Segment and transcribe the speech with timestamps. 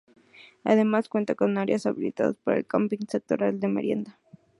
[0.63, 4.19] Además, cuenta con áreas habilitadas para el camping y sectores de merienda.